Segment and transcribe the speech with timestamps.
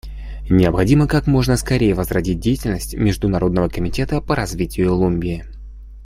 [0.49, 5.45] Необходимо как можно скорее возродить деятельность Международного комитета по развитию Лумбини.